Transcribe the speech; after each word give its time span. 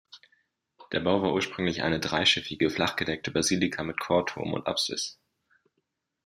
Der 0.93 0.99
Bau 1.01 1.21
war 1.21 1.31
ursprünglich 1.31 1.83
eine 1.83 1.99
dreischiffige 1.99 2.71
flachgedeckte 2.71 3.29
Basilika 3.29 3.83
mit 3.83 3.99
Chorturm 3.99 4.53
und 4.53 4.65
Apsis. 4.65 5.19